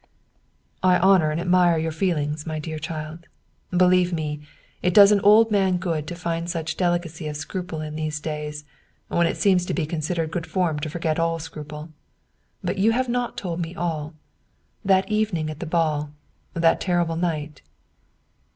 [0.81, 3.27] "I honor and admire your feelings, my dear child.
[3.69, 4.41] Be lieve me,
[4.81, 8.65] it does an old man good to find such delicacy of scruple in these days,
[9.09, 11.89] when it seems to be considered good form to forget all scruple.
[12.63, 14.15] But you have not told me all.
[14.83, 16.09] That evening at the ball,
[16.55, 17.61] that terrible night?